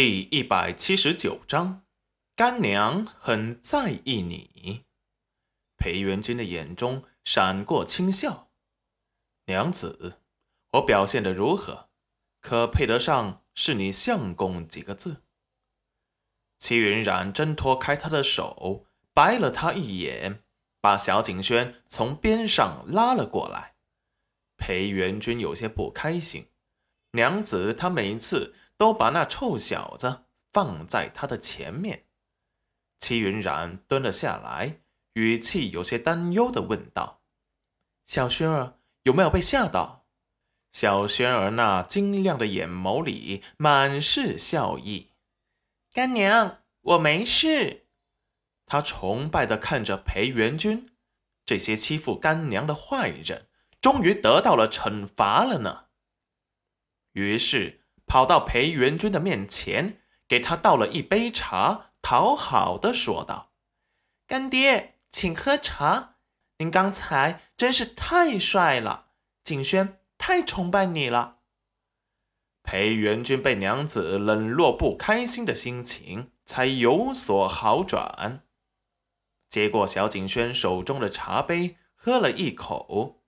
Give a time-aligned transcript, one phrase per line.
[0.00, 1.82] 第一百七十九章，
[2.36, 4.84] 干娘很在意你。
[5.76, 8.48] 裴元君的眼中闪过轻笑。
[9.46, 10.20] 娘子，
[10.74, 11.88] 我表现的如何？
[12.40, 15.24] 可配得上是你相公几个字？
[16.60, 20.44] 齐云冉挣脱开他的手，白了他一眼，
[20.80, 23.74] 把小景轩从边上拉了过来。
[24.56, 26.46] 裴元君有些不开心。
[27.10, 32.06] 娘子，他每一次都把那臭小子放在他的前面。
[32.98, 34.80] 齐云冉蹲了下来，
[35.12, 37.20] 语气有些担忧的问道
[38.06, 40.06] ：“小轩儿有没有被吓到？”
[40.72, 45.14] 小轩儿那晶亮的眼眸里满是笑意。
[45.92, 47.86] 干娘，我没事。
[48.66, 50.90] 他崇拜的看着裴元君，
[51.46, 53.48] 这些欺负干娘的坏人，
[53.80, 55.86] 终于得到了惩罚了呢。
[57.12, 57.77] 于是
[58.08, 63.52] 跑到裴元君的面前，给他倒了一杯茶，讨好的说道
[64.26, 66.16] ：“干爹，请喝茶。
[66.56, 69.10] 您刚才真是太帅了，
[69.44, 71.36] 景轩太崇拜你了。”
[72.64, 78.42] 裴元君被娘子冷落，不开心的心情才有所好转。
[79.48, 83.22] 接过小景轩手中的茶杯，喝了一口。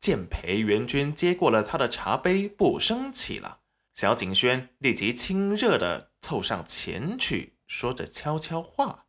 [0.00, 3.60] 见裴元君接过了他的茶杯，不生气了，
[3.96, 9.06] 小景轩立即亲热的凑上前去，说着悄悄话。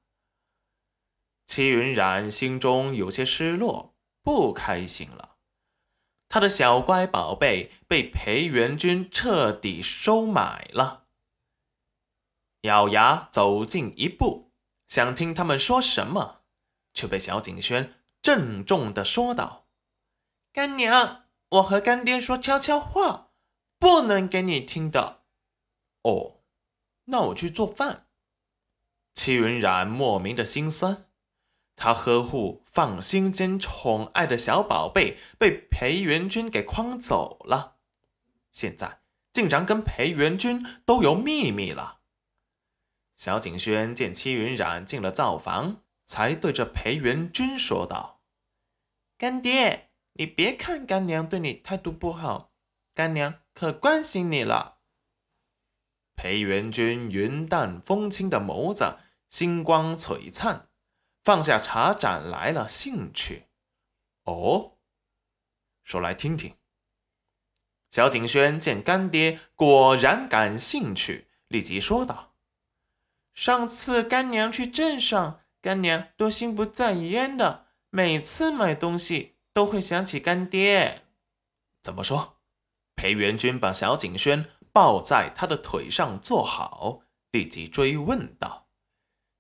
[1.46, 5.36] 齐云染心中有些失落，不开心了。
[6.30, 11.08] 他的小乖宝贝被裴元君彻底收买了。
[12.62, 14.54] 咬牙走近一步，
[14.88, 16.44] 想听他们说什么，
[16.94, 19.68] 却被小景轩郑重的说道。
[20.54, 23.27] 干娘，我和干爹说悄悄话，
[23.80, 25.24] 不能给你听的。
[26.04, 26.42] 哦，
[27.06, 28.08] 那我去做饭。
[29.14, 31.10] 戚云染莫名的心酸，
[31.76, 37.78] 他呵护、放心间宠爱的小宝贝被裴元君给诓走了，
[38.52, 39.02] 现在
[39.34, 42.02] 竟然跟裴元君都有秘密了。
[43.16, 48.22] 小景轩见戚云染进了灶房，才对着裴元君说道
[49.18, 49.86] ：“干爹。”
[50.20, 52.52] 你别看干娘对你态度不好，
[52.98, 54.80] 干娘可关心你了。
[56.16, 58.98] 裴元君云淡风轻的眸子，
[59.30, 60.70] 星光璀璨，
[61.24, 63.50] 放下茶盏来了兴趣。
[64.24, 64.80] 哦，
[65.84, 66.56] 说来听听。
[67.92, 72.34] 小景轩见干爹果然感兴趣，立即说道
[73.36, 81.08] ：“上次干娘去镇上，干娘都心不在焉的，每次买东西。”都会想起干爹，
[81.80, 82.37] 怎么说？
[82.98, 88.68] 裴元君把小景轩抱在他的腿上坐好，立即追问道。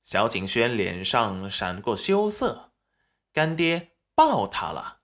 [0.04, 2.72] 小景轩脸上闪过羞涩，
[3.34, 5.00] 干爹抱他了。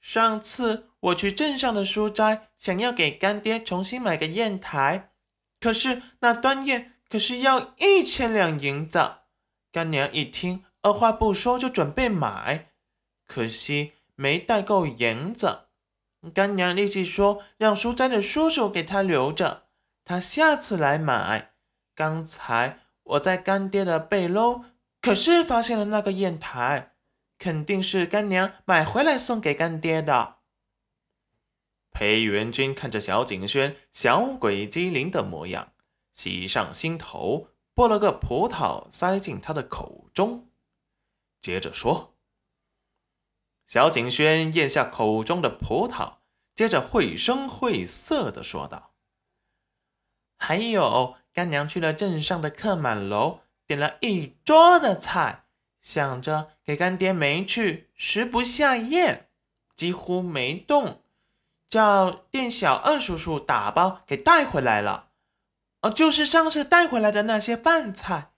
[0.00, 5.10] 上次我去镇上的书斋，想要给干爹重新买个砚台，
[5.58, 9.16] 可是那端砚可是要一千两银子。
[9.72, 12.72] 干娘一听，二话不说就准备买。
[13.26, 15.65] 可惜没带够银子，
[16.32, 19.68] 干娘立即说让书斋的叔叔给他留着，
[20.04, 21.52] 他下次来买。
[21.94, 24.64] 刚才我在干爹的背篓，
[25.00, 26.94] 可是发现了那个砚台，
[27.38, 30.36] 肯定是干娘买回来送给干爹的。
[31.90, 35.72] 裴元君看着小景轩小鬼机灵的模样，
[36.12, 40.50] 喜上心头，剥了个葡萄塞进他的口中，
[41.40, 42.15] 接着说。
[43.66, 46.18] 小景轩咽下口中的葡萄，
[46.54, 48.94] 接着绘声绘色的说道
[50.38, 55.46] ：“还有，干娘去了镇上的客满楼，点了一桌的菜，
[55.82, 59.28] 想着给干爹没去，食不下咽，
[59.74, 61.02] 几乎没动，
[61.68, 65.08] 叫店小二叔叔打包给带回来了。
[65.82, 68.30] 哦，就是上次带回来的那些饭菜，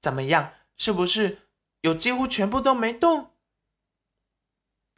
[0.00, 0.52] 怎么样？
[0.76, 1.38] 是不是
[1.82, 3.30] 有几乎全部都没动？”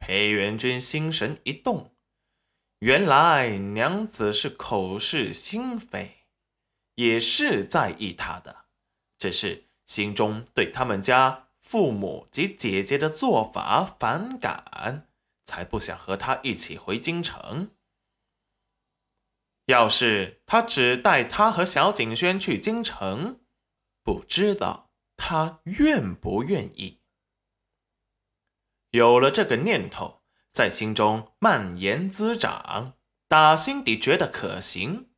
[0.01, 1.95] 裴元君心神一动，
[2.81, 6.27] 原来娘子是口是心非，
[6.97, 8.65] 也是在意他的，
[9.19, 15.07] 只是心中对他们家父母及姐姐的做法反感，
[15.45, 17.71] 才不想和他一起回京城。
[19.67, 23.41] 要是他只带他和小景轩去京城，
[24.03, 27.00] 不知道他愿不愿意。
[28.91, 30.23] 有了这个念头，
[30.53, 32.95] 在心中蔓延滋长，
[33.29, 35.11] 打心底觉得可行。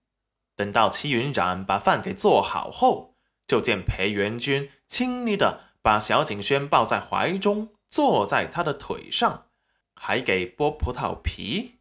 [0.55, 3.17] 等到齐云冉把饭给做好后，
[3.47, 9.47] 就见裴元君亲昵的把小景轩抱在怀中，坐在他的腿上，
[9.95, 11.79] 还给剥葡萄皮。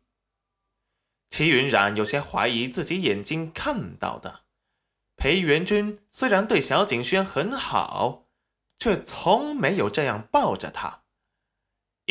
[1.30, 4.42] 齐云冉有些怀疑自己眼睛看到的。
[5.18, 8.28] 裴元君虽然对小景轩很好，
[8.80, 11.01] 却从没有这样抱着他，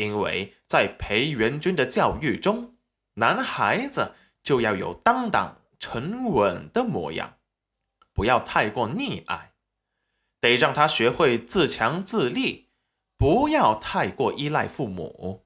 [0.00, 2.74] 因为在裴元君的教育中，
[3.14, 7.34] 男孩子就要有担当、沉稳的模样，
[8.14, 9.52] 不要太过溺爱，
[10.40, 12.70] 得让他学会自强自立，
[13.18, 15.44] 不要太过依赖父母。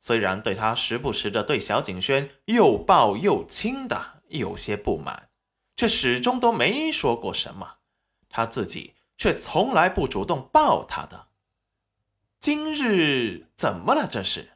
[0.00, 5.28] 虽然对他时不时的对小景轩又抱又亲的有些不满。
[5.76, 7.80] 却始终都没说过什么，
[8.30, 11.26] 他自己却从来不主动抱他的。
[12.46, 14.06] 今日怎么了？
[14.06, 14.46] 这是？